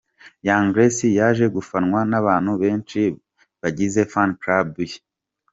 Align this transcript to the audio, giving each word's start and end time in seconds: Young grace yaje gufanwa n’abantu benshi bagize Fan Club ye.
Young 0.47 0.65
grace 0.75 1.03
yaje 1.19 1.45
gufanwa 1.55 1.99
n’abantu 2.11 2.51
benshi 2.61 3.01
bagize 3.61 4.01
Fan 4.13 4.29
Club 4.41 4.69
ye. 4.89 4.97